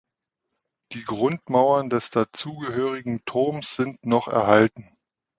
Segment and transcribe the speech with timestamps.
[0.93, 4.89] Die Grundmauern des dazugehörigen Turms sind noch erhalten.